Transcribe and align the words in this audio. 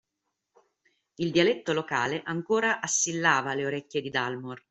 Il 1.17 1.29
dialetto 1.29 1.73
locale 1.73 2.23
ancora 2.25 2.79
assillava 2.81 3.53
le 3.53 3.67
orecchie 3.67 4.01
di 4.01 4.09
Dalmor 4.09 4.59